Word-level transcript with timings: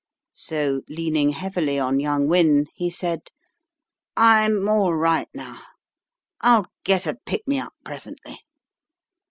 So 0.33 0.81
leaning 0.89 1.29
heavily 1.29 1.77
on 1.77 1.99
young 1.99 2.27
Wynne, 2.27 2.65
he 2.73 2.89
said 2.89 3.29
"I'm 4.17 4.67
all 4.67 4.95
right 4.95 5.29
now. 5.31 5.61
I'll 6.41 6.65
get 6.83 7.05
a 7.05 7.19
pick 7.23 7.47
me 7.47 7.59
up 7.59 7.75
presently." 7.85 8.39